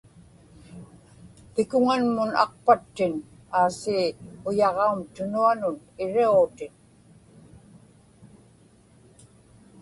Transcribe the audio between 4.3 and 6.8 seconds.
uyaġaum tunuanun iriġutin